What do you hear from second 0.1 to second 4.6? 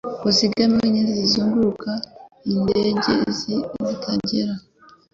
Uzigame aho inyenzi zizunguruka indege ye zitagera,